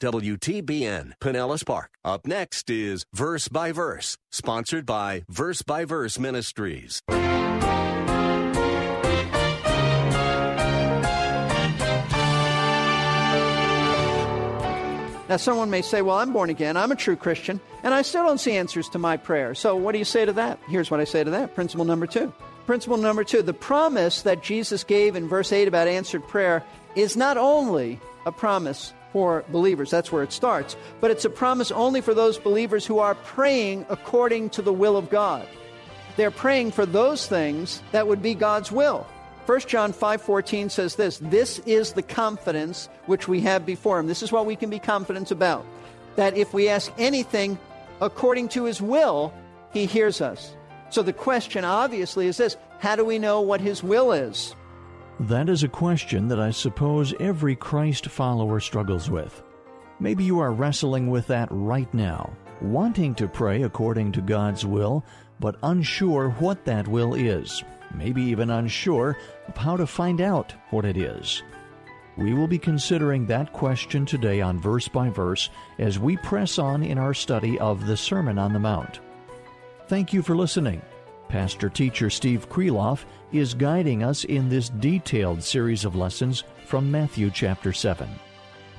[0.00, 1.90] WTBN, Pinellas Park.
[2.04, 7.02] Up next is Verse by Verse, sponsored by Verse by Verse Ministries.
[15.28, 18.24] Now, someone may say, Well, I'm born again, I'm a true Christian, and I still
[18.24, 19.54] don't see answers to my prayer.
[19.54, 20.58] So, what do you say to that?
[20.68, 21.54] Here's what I say to that.
[21.54, 22.32] Principle number two.
[22.66, 26.62] Principle number two the promise that Jesus gave in verse 8 about answered prayer
[26.94, 31.70] is not only a promise for believers, that's where it starts, but it's a promise
[31.70, 35.46] only for those believers who are praying according to the will of God.
[36.16, 39.06] They're praying for those things that would be God's will.
[39.46, 44.06] 1 John 5:14 says this, this is the confidence which we have before him.
[44.06, 45.64] This is what we can be confident about.
[46.16, 47.58] That if we ask anything
[48.02, 49.32] according to his will,
[49.72, 50.54] he hears us.
[50.90, 54.54] So the question obviously is this, how do we know what his will is?
[55.20, 59.42] That is a question that I suppose every Christ follower struggles with.
[59.98, 65.04] Maybe you are wrestling with that right now, wanting to pray according to God's will,
[65.40, 67.64] but unsure what that will is
[67.94, 69.16] maybe even unsure
[69.48, 71.42] of how to find out what it is.
[72.16, 76.82] We will be considering that question today on Verse by Verse as we press on
[76.82, 79.00] in our study of the Sermon on the Mount.
[79.86, 80.82] Thank you for listening.
[81.28, 87.30] Pastor teacher Steve Kreloff is guiding us in this detailed series of lessons from Matthew
[87.30, 88.08] chapter 7.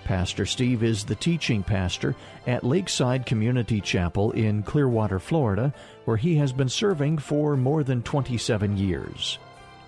[0.03, 2.15] Pastor Steve is the teaching pastor
[2.47, 5.71] at Lakeside Community Chapel in Clearwater, Florida,
[6.05, 9.37] where he has been serving for more than 27 years.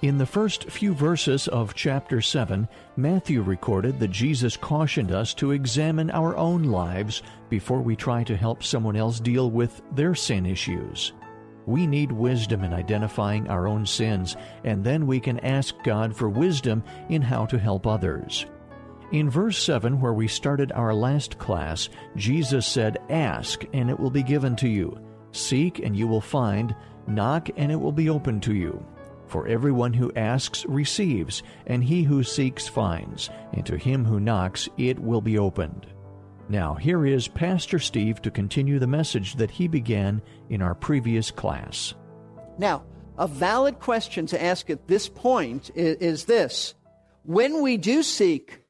[0.03, 5.51] In the first few verses of chapter 7, Matthew recorded that Jesus cautioned us to
[5.51, 10.45] examine our own lives before we try to help someone else deal with their sin
[10.45, 11.13] issues.
[11.65, 16.29] We need wisdom in identifying our own sins, and then we can ask God for
[16.29, 18.45] wisdom in how to help others.
[19.11, 24.09] In verse 7, where we started our last class, Jesus said, Ask, and it will
[24.09, 24.97] be given to you.
[25.33, 26.73] Seek, and you will find.
[27.07, 28.85] Knock, and it will be opened to you.
[29.27, 34.69] For everyone who asks receives, and he who seeks finds, and to him who knocks
[34.77, 35.87] it will be opened.
[36.51, 41.31] Now, here is Pastor Steve to continue the message that he began in our previous
[41.31, 41.93] class.
[42.57, 42.83] Now,
[43.17, 46.73] a valid question to ask at this point is, is this
[47.23, 48.63] When we do seek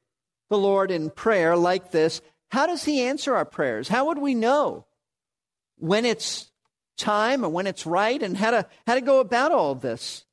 [0.48, 2.20] the Lord in prayer like this,
[2.52, 3.88] how does He answer our prayers?
[3.88, 4.86] How would we know
[5.76, 6.52] when it's
[6.96, 10.24] time and when it's right and how to, how to go about all this?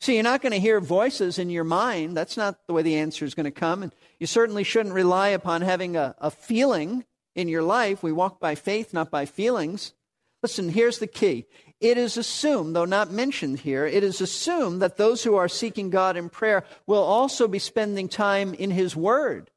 [0.00, 2.16] See, you're not going to hear voices in your mind.
[2.16, 3.82] That's not the way the answer is going to come.
[3.82, 8.02] And you certainly shouldn't rely upon having a, a feeling in your life.
[8.02, 9.94] We walk by faith, not by feelings.
[10.42, 11.44] Listen, here's the key.
[11.80, 15.90] It is assumed, though not mentioned here, it is assumed that those who are seeking
[15.90, 19.50] God in prayer will also be spending time in His Word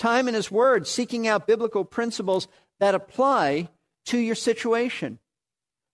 [0.00, 2.48] time in His Word, seeking out biblical principles
[2.80, 3.68] that apply
[4.06, 5.18] to your situation.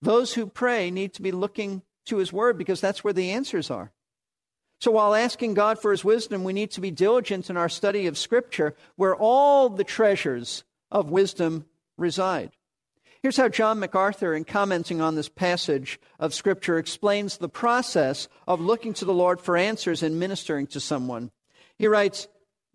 [0.00, 3.70] Those who pray need to be looking to His Word because that's where the answers
[3.70, 3.92] are.
[4.80, 8.06] So while asking God for His wisdom, we need to be diligent in our study
[8.06, 11.64] of Scripture where all the treasures of wisdom
[11.96, 12.50] reside.
[13.22, 18.60] Here's how John MacArthur, in commenting on this passage of Scripture, explains the process of
[18.60, 21.30] looking to the Lord for answers and ministering to someone.
[21.78, 22.28] He writes,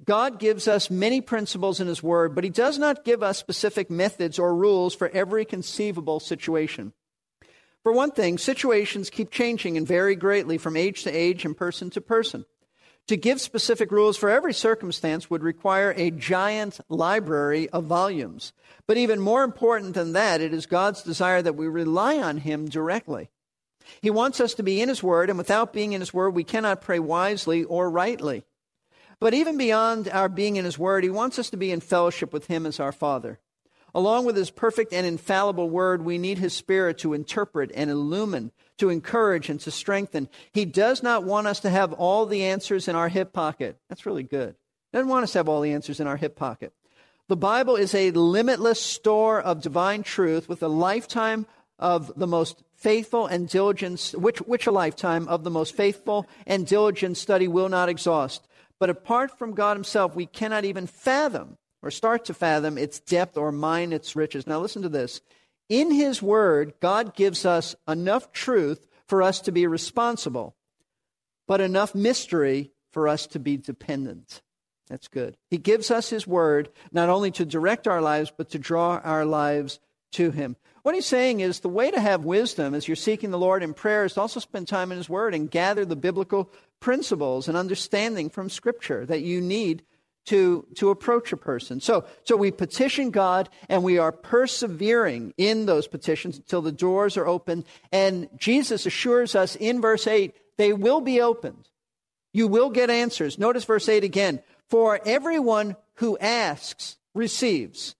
[0.03, 3.91] God gives us many principles in His Word, but He does not give us specific
[3.91, 6.93] methods or rules for every conceivable situation.
[7.83, 11.89] For one thing, situations keep changing and vary greatly from age to age and person
[11.91, 12.45] to person.
[13.07, 18.53] To give specific rules for every circumstance would require a giant library of volumes.
[18.85, 22.69] But even more important than that, it is God's desire that we rely on Him
[22.69, 23.29] directly.
[24.01, 26.43] He wants us to be in His Word, and without being in His Word, we
[26.43, 28.45] cannot pray wisely or rightly.
[29.19, 32.31] But even beyond our being in His Word, He wants us to be in fellowship
[32.31, 33.39] with Him as our Father.
[33.93, 38.51] Along with His perfect and infallible Word, we need His Spirit to interpret and illumine,
[38.77, 40.29] to encourage and to strengthen.
[40.53, 43.77] He does not want us to have all the answers in our hip pocket.
[43.89, 44.55] That's really good.
[44.91, 46.73] He doesn't want us to have all the answers in our hip pocket.
[47.27, 51.45] The Bible is a limitless store of divine truth with a lifetime
[51.79, 56.67] of the most faithful and diligent, which, which a lifetime of the most faithful and
[56.67, 58.47] diligent study will not exhaust.
[58.79, 63.37] But apart from God Himself, we cannot even fathom or start to fathom its depth
[63.37, 64.47] or mine its riches.
[64.47, 65.21] Now, listen to this.
[65.69, 70.55] In His Word, God gives us enough truth for us to be responsible,
[71.47, 74.41] but enough mystery for us to be dependent.
[74.89, 75.37] That's good.
[75.49, 79.25] He gives us His Word not only to direct our lives, but to draw our
[79.25, 79.79] lives
[80.13, 80.57] to Him.
[80.83, 83.73] What he's saying is the way to have wisdom as you're seeking the Lord in
[83.73, 87.55] prayer is to also spend time in His Word and gather the biblical principles and
[87.55, 89.83] understanding from Scripture that you need
[90.25, 91.79] to, to approach a person.
[91.79, 97.17] So, so we petition God and we are persevering in those petitions until the doors
[97.17, 97.65] are open.
[97.91, 101.69] And Jesus assures us in verse 8, they will be opened.
[102.33, 103.39] You will get answers.
[103.39, 104.41] Notice verse 8 again.
[104.69, 107.95] For everyone who asks receives.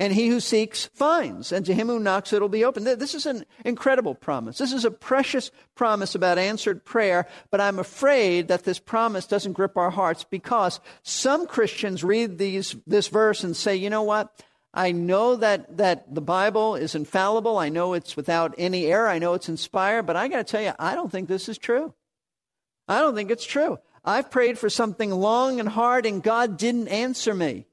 [0.00, 2.84] And he who seeks finds, and to him who knocks it'll be open.
[2.84, 4.58] This is an incredible promise.
[4.58, 9.54] This is a precious promise about answered prayer, but I'm afraid that this promise doesn't
[9.54, 14.32] grip our hearts because some Christians read these, this verse and say, you know what?
[14.72, 17.58] I know that, that the Bible is infallible.
[17.58, 19.08] I know it's without any error.
[19.08, 21.58] I know it's inspired, but I got to tell you, I don't think this is
[21.58, 21.92] true.
[22.86, 23.78] I don't think it's true.
[24.04, 27.66] I've prayed for something long and hard, and God didn't answer me.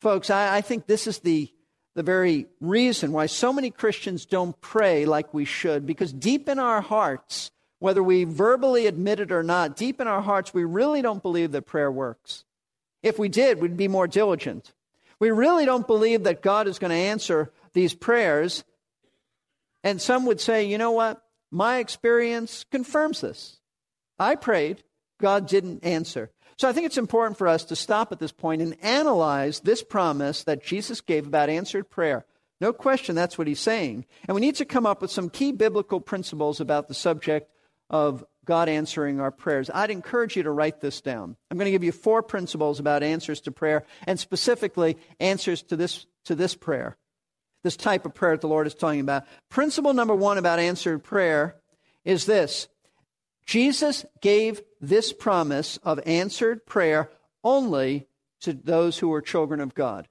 [0.00, 1.48] Folks, I, I think this is the,
[1.94, 6.58] the very reason why so many Christians don't pray like we should, because deep in
[6.58, 7.50] our hearts,
[7.80, 11.52] whether we verbally admit it or not, deep in our hearts, we really don't believe
[11.52, 12.44] that prayer works.
[13.02, 14.72] If we did, we'd be more diligent.
[15.18, 18.64] We really don't believe that God is going to answer these prayers.
[19.84, 21.22] And some would say, you know what?
[21.50, 23.58] My experience confirms this.
[24.18, 24.82] I prayed,
[25.20, 26.30] God didn't answer.
[26.56, 29.82] So I think it's important for us to stop at this point and analyze this
[29.82, 32.26] promise that Jesus gave about answered prayer.
[32.60, 34.04] No question that's what he's saying.
[34.28, 37.50] And we need to come up with some key biblical principles about the subject
[37.88, 39.70] of God answering our prayers.
[39.72, 41.36] I'd encourage you to write this down.
[41.50, 45.76] I'm going to give you four principles about answers to prayer and specifically answers to
[45.76, 46.96] this, to this prayer,
[47.62, 49.24] this type of prayer that the Lord is talking about.
[49.48, 51.56] Principle number one about answered prayer
[52.04, 52.68] is this
[53.50, 57.10] Jesus gave this promise of answered prayer
[57.42, 58.06] only
[58.42, 60.06] to those who are children of God.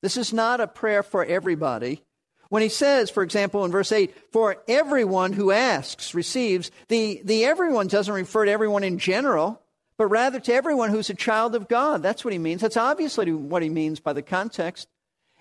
[0.00, 2.04] This is not a prayer for everybody.
[2.50, 7.44] When he says, for example, in verse 8, for everyone who asks receives, the, the
[7.44, 9.60] everyone doesn't refer to everyone in general,
[9.98, 12.00] but rather to everyone who's a child of God.
[12.00, 12.60] That's what he means.
[12.60, 14.86] That's obviously what he means by the context.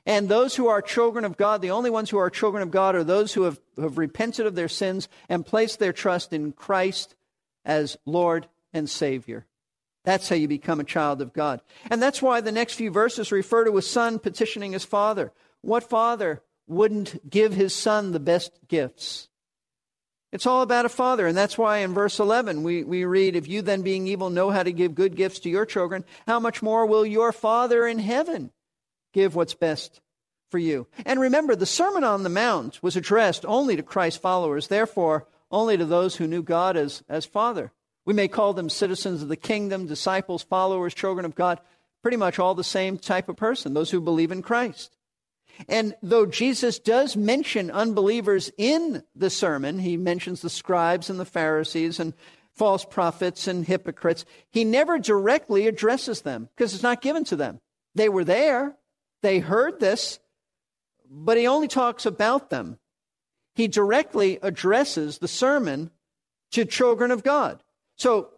[0.07, 2.95] And those who are children of God, the only ones who are children of God
[2.95, 7.13] are those who have, have repented of their sins and placed their trust in Christ
[7.65, 9.45] as Lord and Savior.
[10.05, 11.61] That's how you become a child of God.
[11.89, 15.31] And that's why the next few verses refer to a son petitioning his father.
[15.61, 19.29] What father wouldn't give his son the best gifts?
[20.33, 21.27] It's all about a father.
[21.27, 24.49] And that's why in verse 11 we, we read, If you then being evil know
[24.49, 27.99] how to give good gifts to your children, how much more will your Father in
[27.99, 28.51] heaven
[29.13, 30.01] give what's best
[30.49, 30.87] for you?
[31.05, 34.67] And remember, the Sermon on the Mount was addressed only to Christ's followers.
[34.67, 37.71] Therefore, only to those who knew God as, as Father.
[38.05, 41.61] We may call them citizens of the kingdom, disciples, followers, children of God,
[42.01, 44.97] pretty much all the same type of person, those who believe in Christ.
[45.69, 51.25] And though Jesus does mention unbelievers in the sermon, he mentions the scribes and the
[51.25, 52.13] Pharisees and
[52.55, 57.59] false prophets and hypocrites, he never directly addresses them because it's not given to them.
[57.95, 58.75] They were there,
[59.21, 60.19] they heard this,
[61.09, 62.79] but he only talks about them
[63.53, 65.91] he directly addresses the sermon
[66.51, 67.63] to children of God.
[67.95, 68.29] So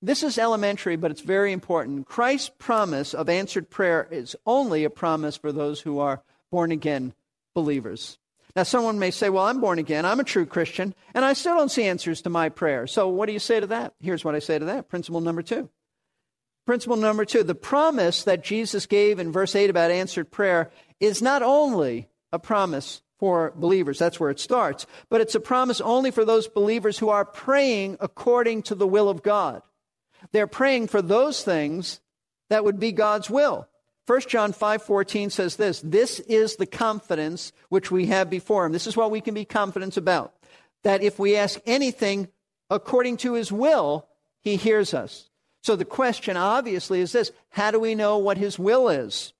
[0.00, 2.06] this is elementary, but it's very important.
[2.06, 7.14] Christ's promise of answered prayer is only a promise for those who are born again
[7.54, 8.18] believers.
[8.54, 11.56] Now, someone may say, Well, I'm born again, I'm a true Christian, and I still
[11.56, 12.86] don't see answers to my prayer.
[12.86, 13.94] So, what do you say to that?
[14.00, 14.88] Here's what I say to that.
[14.88, 15.70] Principle number two.
[16.66, 21.22] Principle number two the promise that Jesus gave in verse 8 about answered prayer is
[21.22, 24.00] not only a promise for believers.
[24.00, 24.84] That's where it starts.
[25.08, 29.08] But it's a promise only for those believers who are praying according to the will
[29.08, 29.62] of God.
[30.32, 32.00] They're praying for those things
[32.50, 33.68] that would be God's will.
[34.08, 38.72] 1 John 5:14 says this, this is the confidence which we have before him.
[38.72, 40.34] This is what we can be confident about.
[40.82, 42.26] That if we ask anything
[42.70, 44.08] according to his will,
[44.40, 45.30] he hears us.
[45.62, 49.32] So the question obviously is this, how do we know what his will is?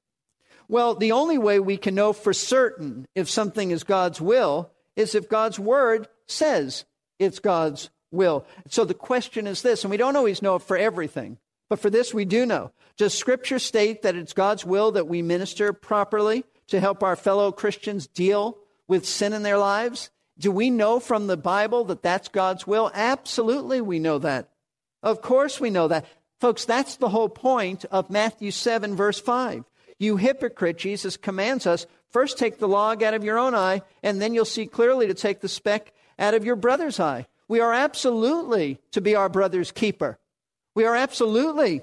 [0.73, 5.15] Well, the only way we can know for certain if something is God's will is
[5.15, 6.87] if God's word says
[7.19, 8.47] it's God's will.
[8.71, 11.37] So the question is this, and we don't always know for everything,
[11.69, 12.73] but for this we do know.
[12.97, 17.53] Does Scripture state that it's God's will that we minister properly to help our fellow
[17.53, 18.57] Christians deal
[18.89, 20.09] with sin in their lives?
[20.39, 22.91] Do we know from the Bible that that's God's will?
[22.95, 24.49] Absolutely, we know that.
[25.03, 26.07] Of course, we know that.
[26.41, 29.65] Folks, that's the whole point of Matthew 7, verse 5.
[30.03, 34.21] You hypocrite, Jesus commands us first take the log out of your own eye, and
[34.21, 37.27] then you'll see clearly to take the speck out of your brother's eye.
[37.47, 40.19] We are absolutely to be our brother's keeper.
[40.75, 41.83] We are absolutely,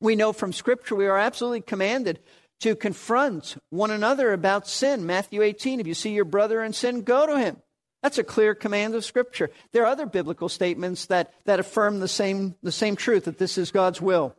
[0.00, 2.18] we know from Scripture, we are absolutely commanded
[2.60, 5.06] to confront one another about sin.
[5.06, 7.58] Matthew 18, if you see your brother in sin, go to him.
[8.02, 9.50] That's a clear command of Scripture.
[9.72, 13.56] There are other biblical statements that, that affirm the same, the same truth, that this
[13.56, 14.34] is God's will.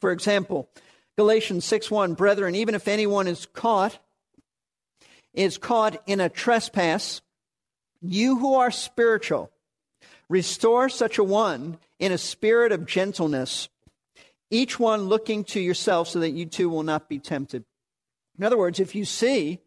[0.00, 0.68] For example,
[1.20, 3.98] Galatians 6 1, brethren, even if anyone is caught,
[5.34, 7.20] is caught in a trespass,
[8.00, 9.50] you who are spiritual,
[10.30, 13.68] restore such a one in a spirit of gentleness,
[14.50, 17.66] each one looking to yourself so that you too will not be tempted.
[18.38, 19.58] In other words, if you see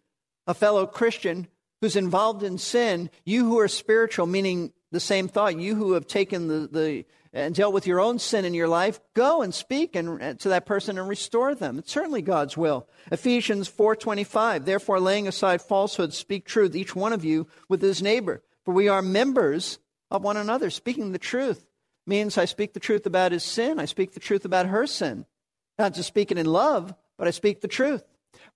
[0.47, 1.47] a fellow Christian
[1.81, 6.07] who's involved in sin, you who are spiritual, meaning the same thought, you who have
[6.07, 9.95] taken the, the and dealt with your own sin in your life, go and speak
[9.95, 11.79] and, uh, to that person and restore them.
[11.79, 12.87] It's certainly God's will.
[13.11, 14.65] Ephesians 4:25.
[14.65, 18.87] Therefore, laying aside falsehood, speak truth, each one of you with his neighbor, for we
[18.87, 19.79] are members
[20.11, 20.69] of one another.
[20.69, 21.65] Speaking the truth
[22.05, 23.79] means I speak the truth about his sin.
[23.79, 25.25] I speak the truth about her sin.
[25.79, 28.03] Not to speak it in love, but I speak the truth.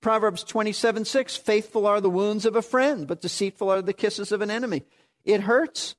[0.01, 4.31] Proverbs 27 6 Faithful are the wounds of a friend, but deceitful are the kisses
[4.31, 4.83] of an enemy.
[5.25, 5.95] It hurts.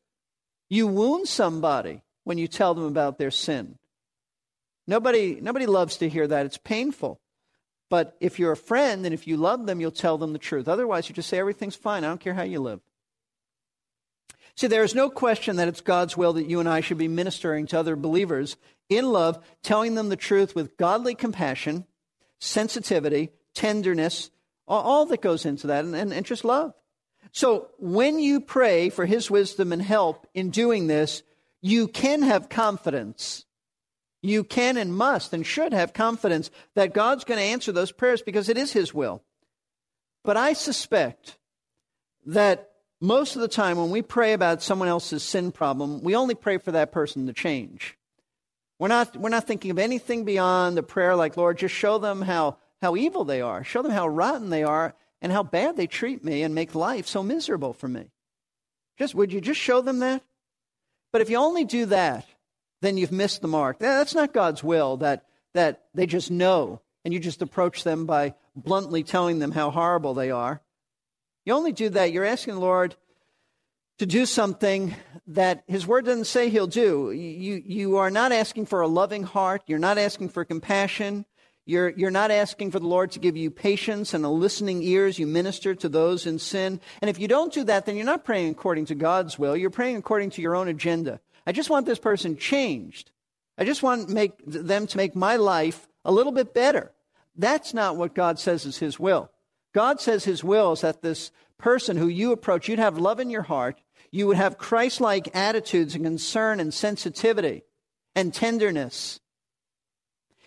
[0.69, 3.79] You wound somebody when you tell them about their sin.
[4.87, 6.47] Nobody, nobody loves to hear that.
[6.47, 7.21] It's painful.
[7.91, 10.69] But if you're a friend and if you love them, you'll tell them the truth.
[10.69, 12.05] Otherwise, you just say everything's fine.
[12.05, 12.81] I don't care how you live.
[14.57, 17.09] See, there is no question that it's God's will that you and I should be
[17.09, 18.57] ministering to other believers
[18.89, 21.87] in love, telling them the truth with godly compassion,
[22.41, 24.31] sensitivity, tenderness,
[24.67, 26.75] all, that goes into that, and, and, and just love.
[27.33, 31.23] So when you pray for his wisdom and help in doing this,
[31.61, 33.45] you can have confidence.
[34.23, 38.23] You can and must and should have confidence that God's going to answer those prayers
[38.23, 39.23] because it is his will.
[40.25, 41.39] But I suspect
[42.27, 42.71] that
[43.01, 46.59] most of the time when we pray about someone else's sin problem, we only pray
[46.59, 47.97] for that person to change.
[48.79, 52.23] We're not, we're not thinking of anything beyond the prayer like, Lord, just show them
[52.23, 55.87] how how evil they are, show them how rotten they are, and how bad they
[55.87, 58.11] treat me and make life so miserable for me.
[58.99, 60.23] Just would you just show them that?
[61.13, 62.27] But if you only do that,
[62.81, 63.79] then you've missed the mark.
[63.79, 68.35] That's not God's will that that they just know and you just approach them by
[68.55, 70.61] bluntly telling them how horrible they are.
[71.45, 72.95] You only do that, you're asking the Lord
[73.99, 74.95] to do something
[75.27, 77.11] that his word doesn't say he'll do.
[77.11, 79.63] You, you are not asking for a loving heart.
[79.67, 81.25] You're not asking for compassion.
[81.69, 85.19] You're, you're not asking for the Lord to give you patience and a listening ears.
[85.19, 86.81] You minister to those in sin.
[87.03, 89.55] And if you don't do that, then you're not praying according to God's will.
[89.55, 91.21] You're praying according to your own agenda.
[91.47, 93.11] I just want this person changed.
[93.59, 96.91] I just want make, them to make my life a little bit better.
[97.37, 99.31] That's not what God says is His will.
[99.75, 103.29] God says His will is that this person who you approach, you'd have love in
[103.29, 103.79] your heart,
[104.11, 107.65] you would have Christ like attitudes and concern and sensitivity
[108.15, 109.21] and tenderness.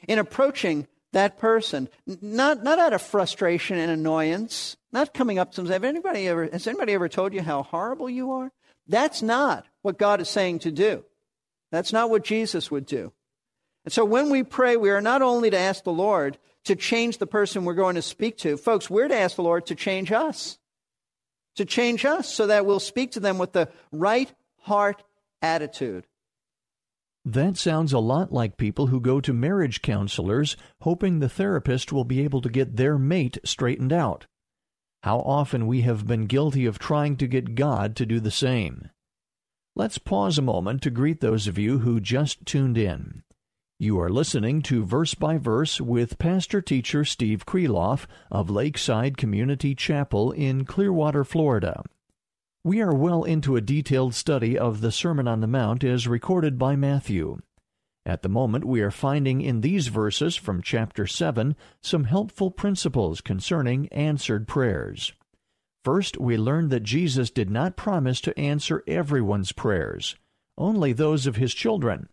[0.07, 1.89] In approaching that person,
[2.21, 5.71] not, not out of frustration and annoyance, not coming up to them.
[5.71, 8.51] Have anybody ever, has anybody ever told you how horrible you are?
[8.87, 11.03] That's not what God is saying to do.
[11.71, 13.13] That's not what Jesus would do.
[13.85, 17.17] And so when we pray, we are not only to ask the Lord to change
[17.17, 20.11] the person we're going to speak to, folks, we're to ask the Lord to change
[20.11, 20.59] us.
[21.55, 25.03] To change us so that we'll speak to them with the right heart
[25.41, 26.05] attitude.
[27.25, 32.03] That sounds a lot like people who go to marriage counselors hoping the therapist will
[32.03, 34.25] be able to get their mate straightened out.
[35.03, 38.89] How often we have been guilty of trying to get God to do the same.
[39.75, 43.23] Let's pause a moment to greet those of you who just tuned in.
[43.79, 49.73] You are listening to Verse by Verse with pastor teacher Steve Kreloff of Lakeside Community
[49.73, 51.83] Chapel in Clearwater, Florida.
[52.63, 56.59] We are well into a detailed study of the Sermon on the Mount as recorded
[56.59, 57.39] by Matthew.
[58.05, 63.19] At the moment, we are finding in these verses from chapter 7 some helpful principles
[63.19, 65.11] concerning answered prayers.
[65.83, 70.15] First, we learn that Jesus did not promise to answer everyone's prayers,
[70.55, 72.09] only those of his children.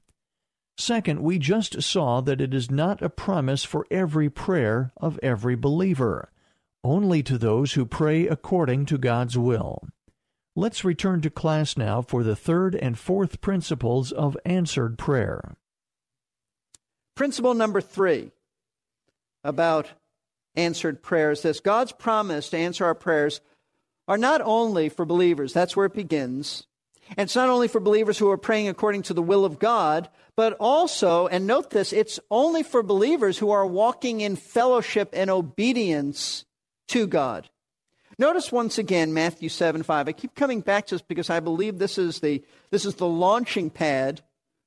[0.79, 5.57] Second, we just saw that it is not a promise for every prayer of every
[5.57, 6.33] believer,
[6.83, 9.87] only to those who pray according to God's will.
[10.59, 15.55] Let's return to class now for the third and fourth principles of answered prayer.
[17.15, 18.33] Principle number three
[19.45, 19.93] about
[20.57, 23.41] answered prayers this God's promise to answer our prayers
[24.09, 26.67] are not only for believers, that's where it begins.
[27.11, 30.09] And it's not only for believers who are praying according to the will of God,
[30.35, 35.31] but also, and note this, it's only for believers who are walking in fellowship and
[35.31, 36.45] obedience
[36.89, 37.49] to God.
[38.19, 40.09] Notice once again Matthew 7 5.
[40.09, 43.07] I keep coming back to this because I believe this is the, this is the
[43.07, 44.23] launching pad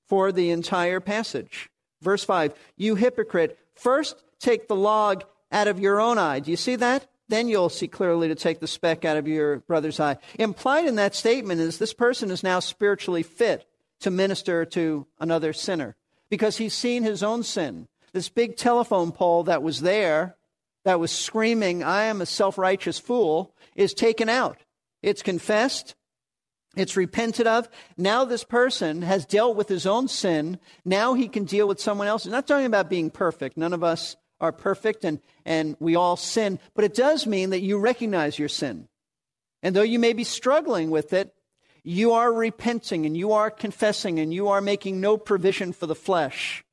[0.08, 1.70] for the entire passage.
[2.02, 6.40] Verse 5 You hypocrite, first take the log out of your own eye.
[6.40, 7.08] Do you see that?
[7.32, 10.18] then you'll see clearly to take the speck out of your brother's eye.
[10.38, 13.66] Implied in that statement is this person is now spiritually fit
[14.02, 15.96] to minister to another sinner
[16.30, 17.88] because he's seen his own sin.
[18.14, 20.36] This big telephone pole that was there,
[20.84, 24.58] that was screaming, I am a self righteous fool, is taken out.
[25.02, 25.96] It's confessed.
[26.76, 27.68] It's repented of.
[27.98, 30.58] Now this person has dealt with his own sin.
[30.86, 32.24] Now he can deal with someone else.
[32.24, 33.58] He's not talking about being perfect.
[33.58, 37.62] None of us are perfect and, and we all sin, but it does mean that
[37.62, 38.88] you recognize your sin.
[39.62, 41.34] And though you may be struggling with it,
[41.84, 45.96] you are repenting and you are confessing and you are making no provision for the
[45.96, 46.64] flesh.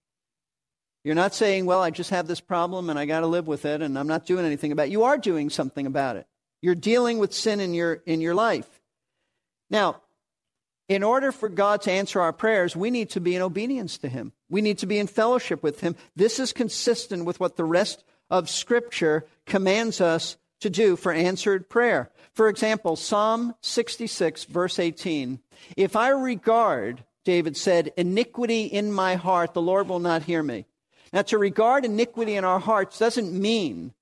[1.08, 3.64] You're not saying, well, I just have this problem and I got to live with
[3.64, 4.90] it and I'm not doing anything about it.
[4.90, 6.26] You are doing something about it.
[6.60, 8.68] You're dealing with sin in your, in your life.
[9.70, 10.02] Now,
[10.86, 14.08] in order for God to answer our prayers, we need to be in obedience to
[14.10, 14.34] Him.
[14.50, 15.96] We need to be in fellowship with Him.
[16.14, 21.70] This is consistent with what the rest of Scripture commands us to do for answered
[21.70, 22.10] prayer.
[22.34, 25.40] For example, Psalm 66, verse 18.
[25.74, 30.66] If I regard, David said, iniquity in my heart, the Lord will not hear me.
[31.12, 33.92] Now, to regard iniquity in our hearts doesn't mean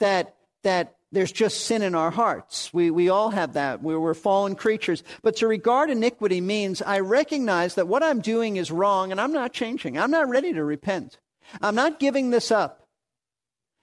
[0.00, 2.72] that, that there's just sin in our hearts.
[2.72, 3.82] We, we all have that.
[3.82, 5.02] We, we're fallen creatures.
[5.22, 9.32] But to regard iniquity means I recognize that what I'm doing is wrong and I'm
[9.32, 9.98] not changing.
[9.98, 11.18] I'm not ready to repent.
[11.62, 12.86] I'm not giving this up.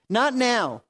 [0.09, 0.83] Not now.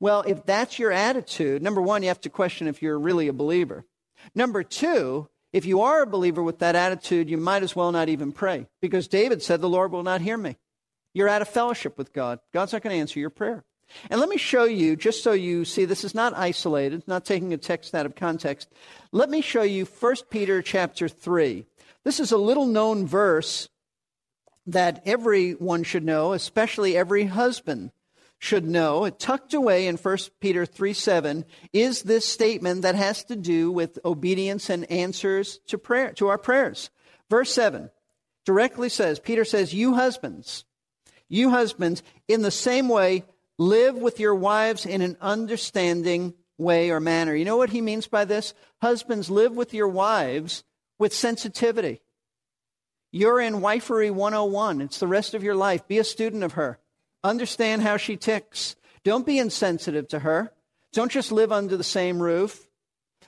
[0.00, 3.32] Well, if that's your attitude, number one, you have to question if you're really a
[3.32, 3.84] believer.
[4.34, 8.08] Number two, if you are a believer with that attitude, you might as well not
[8.08, 10.56] even pray because David said, The Lord will not hear me.
[11.18, 12.38] You're out of fellowship with God.
[12.54, 13.64] God's not going to answer your prayer.
[14.08, 17.52] And let me show you, just so you see, this is not isolated, not taking
[17.52, 18.72] a text out of context.
[19.10, 21.66] Let me show you 1 Peter chapter 3.
[22.04, 23.68] This is a little known verse
[24.64, 27.90] that everyone should know, especially every husband
[28.38, 29.04] should know.
[29.04, 33.72] It tucked away in 1 Peter 3 7 is this statement that has to do
[33.72, 36.90] with obedience and answers to prayer, to our prayers.
[37.28, 37.90] Verse 7
[38.44, 40.64] directly says, Peter says, You husbands,
[41.28, 43.24] you husbands, in the same way,
[43.58, 47.34] Live with your wives in an understanding way or manner.
[47.34, 48.54] You know what he means by this?
[48.80, 50.62] Husbands, live with your wives
[50.96, 52.00] with sensitivity.
[53.10, 54.80] You're in Wifery 101.
[54.80, 55.88] It's the rest of your life.
[55.88, 56.78] Be a student of her.
[57.24, 58.76] Understand how she ticks.
[59.02, 60.52] Don't be insensitive to her.
[60.92, 62.68] Don't just live under the same roof.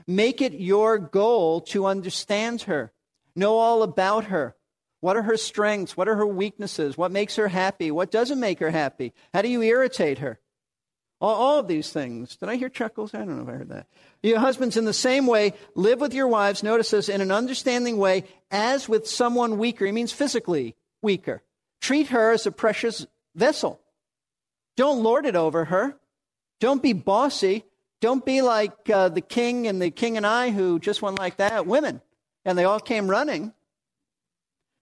[0.07, 2.93] Make it your goal to understand her,
[3.35, 4.55] know all about her,
[5.01, 5.97] what are her strengths?
[5.97, 6.97] What are her weaknesses?
[6.97, 7.91] What makes her happy?
[7.91, 9.13] What doesn't make her happy?
[9.33, 10.39] How do you irritate her?
[11.21, 12.37] All, all, of these things.
[12.37, 13.15] Did I hear chuckles?
[13.15, 13.87] I don't know if I heard that.
[14.23, 17.99] Your husbands, in the same way, live with your wives, notice this, in an understanding
[17.99, 19.85] way, as with someone weaker.
[19.85, 21.43] He means physically weaker.
[21.83, 23.81] Treat her as a precious vessel.
[24.77, 25.97] Don't lord it over her.
[26.59, 27.65] Don't be bossy.
[28.01, 31.37] Don't be like uh, the king and the king and I who just went like
[31.37, 32.01] that, women.
[32.47, 33.53] And they all came running.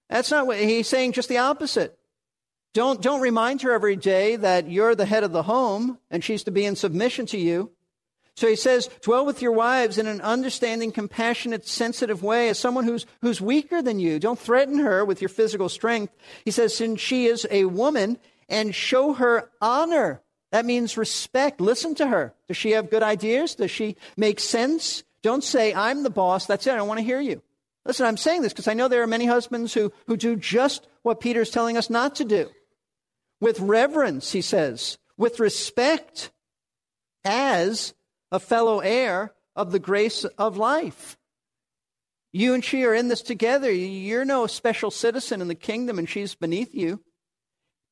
[0.08, 1.98] That's not what he's saying, just the opposite.
[2.74, 6.44] Don't, don't remind her every day that you're the head of the home and she's
[6.44, 7.70] to be in submission to you.
[8.36, 12.84] So he says, dwell with your wives in an understanding, compassionate, sensitive way as someone
[12.84, 14.20] who's, who's weaker than you.
[14.20, 16.14] Don't threaten her with your physical strength.
[16.44, 18.18] He says, since she is a woman,
[18.48, 20.22] and show her honor.
[20.50, 21.60] That means respect.
[21.60, 22.34] Listen to her.
[22.48, 23.54] Does she have good ideas?
[23.54, 25.04] Does she make sense?
[25.22, 26.46] Don't say, I'm the boss.
[26.46, 26.72] That's it.
[26.72, 27.42] I don't want to hear you.
[27.88, 30.86] Listen, I'm saying this because I know there are many husbands who, who do just
[31.02, 32.50] what Peter's telling us not to do.
[33.40, 36.30] With reverence, he says, with respect,
[37.24, 37.94] as
[38.30, 41.16] a fellow heir of the grace of life.
[42.32, 43.72] You and she are in this together.
[43.72, 47.00] You're no special citizen in the kingdom, and she's beneath you.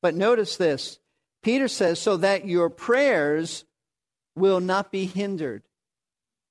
[0.01, 0.99] But notice this
[1.41, 3.65] Peter says, so that your prayers
[4.35, 5.63] will not be hindered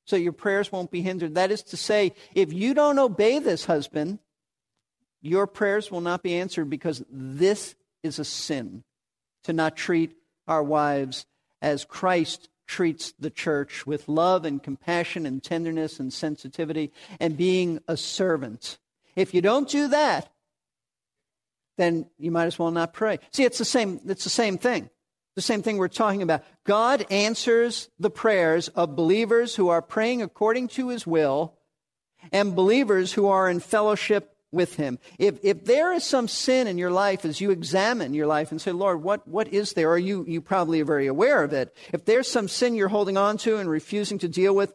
[0.07, 1.35] so your prayers won't be hindered.
[1.35, 4.21] That is to say, if you don't obey this husband,
[5.21, 8.85] your prayers will not be answered because this is a sin
[9.45, 10.17] to not treat
[10.47, 11.27] our wives
[11.61, 17.81] as Christ treats the church with love and compassion and tenderness and sensitivity and being
[17.89, 18.79] a servant.
[19.15, 20.31] If you don't do that,
[21.79, 23.19] then you might as well not pray.
[23.33, 24.91] See, it's the same, it's the same thing.
[25.37, 26.43] The same thing we're talking about.
[26.65, 31.55] God answers the prayers of believers who are praying according to his will,
[32.33, 34.99] and believers who are in fellowship with him.
[35.19, 38.61] If, if there is some sin in your life as you examine your life and
[38.61, 39.91] say, Lord, what, what is there?
[39.91, 41.77] Or you, you probably are very aware of it.
[41.93, 44.75] If there's some sin you're holding on to and refusing to deal with,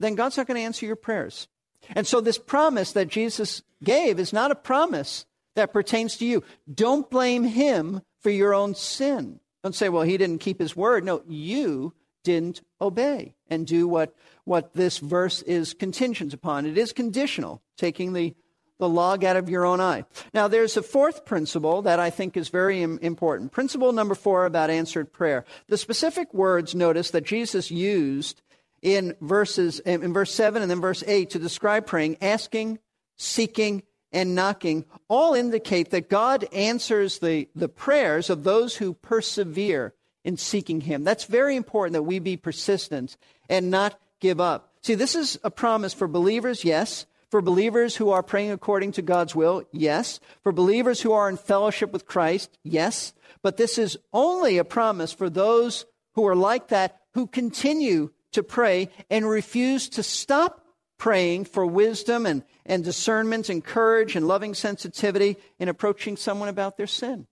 [0.00, 1.48] then God's not going to answer your prayers.
[1.94, 6.42] And so this promise that Jesus gave is not a promise that pertains to you.
[6.72, 9.40] Don't blame him for your own sin.
[9.62, 11.04] Don't say, well, he didn't keep his word.
[11.04, 11.94] No, you
[12.24, 16.66] didn't obey and do what, what this verse is contingent upon.
[16.66, 18.34] It is conditional, taking the,
[18.78, 20.04] the log out of your own eye.
[20.34, 23.52] Now, there's a fourth principle that I think is very important.
[23.52, 25.44] Principle number four about answered prayer.
[25.68, 28.42] The specific words, notice, that Jesus used
[28.82, 32.78] in verses in verse 7 and then verse 8 to describe praying asking
[33.16, 39.94] seeking and knocking all indicate that god answers the, the prayers of those who persevere
[40.24, 41.04] in seeking him.
[41.04, 43.16] That's very important that we be persistent
[43.48, 44.74] and not give up.
[44.82, 47.06] See this is a promise for believers yes.
[47.30, 50.20] For believers who are praying according to god's will yes.
[50.42, 53.12] For believers who are in fellowship with christ yes.
[53.42, 58.42] But this is only a promise for those who are like that who continue to
[58.42, 60.64] pray and refuse to stop
[60.98, 66.76] praying for wisdom and, and discernment and courage and loving sensitivity in approaching someone about
[66.76, 67.26] their sin.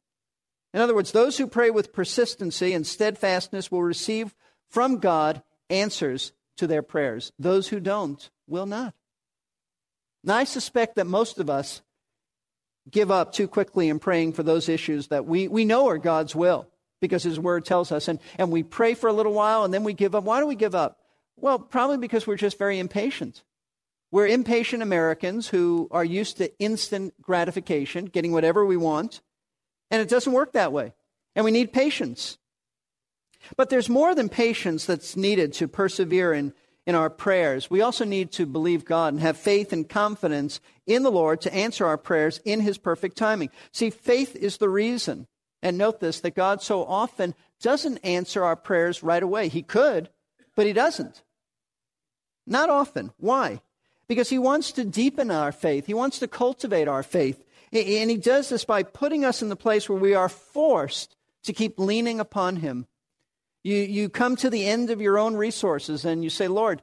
[0.73, 4.35] In other words, those who pray with persistency and steadfastness will receive
[4.71, 7.33] from God answers to their prayers.
[7.39, 8.95] Those who don't will not.
[10.23, 11.83] Now, I suspect that most of us
[12.91, 16.35] give up too quickly in praying for those issues that we, we know are God's
[16.35, 16.69] will
[17.01, 18.09] because his word tells us.
[18.09, 20.25] And, and we pray for a little while and then we give up.
[20.25, 20.99] Why do we give up?
[21.37, 23.43] Well, probably because we're just very impatient.
[24.17, 29.21] We're impatient Americans who are used to instant gratification, getting whatever we want.
[29.91, 30.95] And it doesn't work that way.
[31.35, 32.39] And we need patience.
[33.59, 36.55] But there's more than patience that's needed to persevere in,
[36.87, 37.69] in our prayers.
[37.69, 41.55] We also need to believe God and have faith and confidence in the Lord to
[41.55, 43.51] answer our prayers in His perfect timing.
[43.71, 45.27] See, faith is the reason
[45.61, 49.49] and note this that God so often doesn't answer our prayers right away.
[49.49, 50.09] He could,
[50.55, 51.23] but He doesn't.
[52.47, 53.13] Not often.
[53.19, 53.61] Why?
[54.09, 57.43] Because He wants to deepen our faith, He wants to cultivate our faith.
[57.73, 61.53] And He does this by putting us in the place where we are forced to
[61.53, 62.87] keep leaning upon Him.
[63.65, 66.83] You, you come to the end of your own resources and you say, Lord,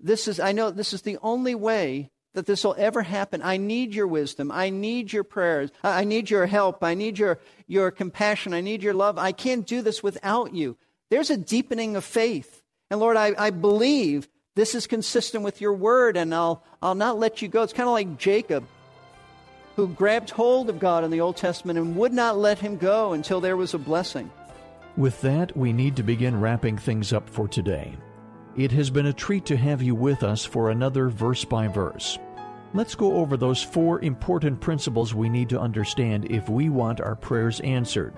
[0.00, 3.42] this is, I know this is the only way that this will ever happen.
[3.42, 4.52] I need your wisdom.
[4.52, 5.70] I need your prayers.
[5.82, 6.84] I need your help.
[6.84, 8.54] I need your, your compassion.
[8.54, 9.18] I need your love.
[9.18, 10.76] I can't do this without you.
[11.10, 12.62] There's a deepening of faith.
[12.88, 17.18] And Lord, I, I believe this is consistent with your word, and I'll, I'll not
[17.18, 17.62] let you go.
[17.62, 18.66] It's kind of like Jacob,
[19.76, 23.12] who grabbed hold of God in the Old Testament and would not let him go
[23.12, 24.30] until there was a blessing.
[24.96, 27.96] With that, we need to begin wrapping things up for today.
[28.56, 32.18] It has been a treat to have you with us for another verse by verse.
[32.74, 37.16] Let's go over those four important principles we need to understand if we want our
[37.16, 38.14] prayers answered.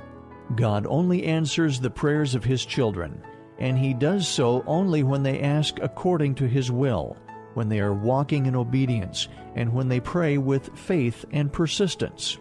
[0.56, 3.22] God only answers the prayers of His children,
[3.62, 7.16] and He does so only when they ask according to His will,
[7.54, 12.38] when they are walking in obedience, and when they pray with faith and persistence.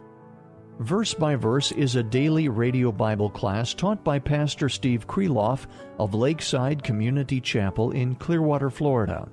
[0.79, 5.67] Verse by Verse is a daily radio Bible class taught by Pastor Steve Kreloff
[5.99, 9.29] of Lakeside Community Chapel in Clearwater, Florida.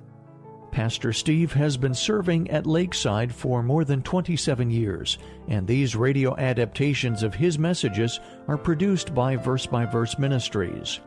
[0.71, 6.37] Pastor Steve has been serving at Lakeside for more than 27 years, and these radio
[6.37, 10.99] adaptations of his messages are produced by Verse by Verse Ministries.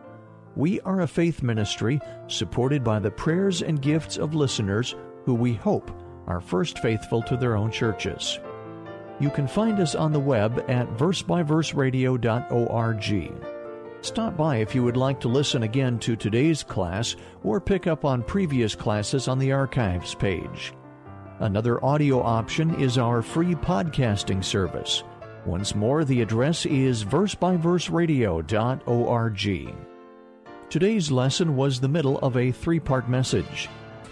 [0.55, 5.55] We are a faith ministry supported by the prayers and gifts of listeners who we
[5.55, 5.91] hope
[6.27, 8.39] are first faithful to their own churches.
[9.19, 13.33] You can find us on the web at versebyverseradio.org.
[14.03, 18.05] Stop by if you would like to listen again to today's class or pick up
[18.05, 20.75] on previous classes on the archives page.
[21.39, 25.05] Another audio option is our free podcasting service.
[25.47, 29.92] Once more, the address is versebyverseradio.org.
[30.73, 33.69] Today's lesson was the middle of a three part message.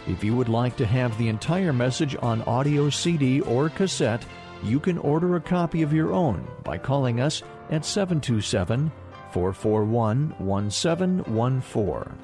[0.06, 4.26] If you would like to have the entire message on audio CD or cassette,
[4.62, 8.92] you can order a copy of your own by calling us at 727
[9.32, 12.18] 441 1714.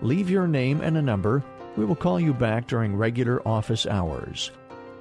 [0.00, 1.44] Leave your name and a number.
[1.76, 4.52] We will call you back during regular office hours.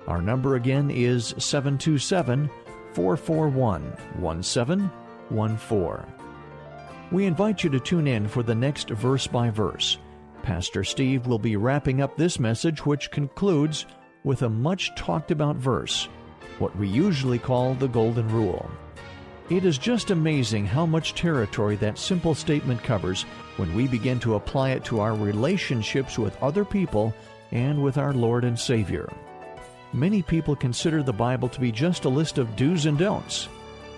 [0.06, 2.50] Our number again is 727
[2.94, 3.84] 441
[4.20, 6.19] 1714.
[7.12, 9.98] We invite you to tune in for the next verse by verse.
[10.44, 13.88] Pastor Steve will be wrapping up this message, which concludes
[14.24, 16.08] with a much talked about verse
[16.60, 18.70] what we usually call the Golden Rule.
[19.50, 23.24] It is just amazing how much territory that simple statement covers
[23.56, 27.16] when we begin to apply it to our relationships with other people
[27.52, 29.12] and with our Lord and Savior.
[29.94, 33.48] Many people consider the Bible to be just a list of do's and don'ts.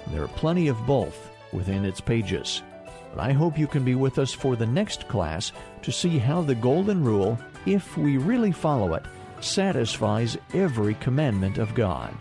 [0.07, 2.61] There are plenty of both within its pages.
[3.13, 6.41] But I hope you can be with us for the next class to see how
[6.41, 9.03] the Golden Rule, if we really follow it,
[9.41, 12.13] satisfies every commandment of God.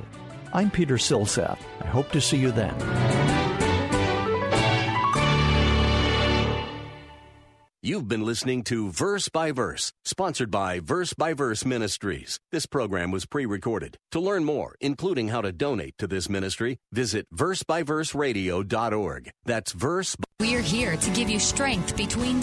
[0.52, 1.58] I'm Peter Silseth.
[1.80, 3.39] I hope to see you then.
[7.82, 12.38] You've been listening to Verse by Verse, sponsored by Verse by Verse Ministries.
[12.52, 13.96] This program was pre recorded.
[14.10, 19.30] To learn more, including how to donate to this ministry, visit versebyverseradio.org.
[19.46, 20.14] That's verse.
[20.14, 22.42] By- We're here to give you strength between.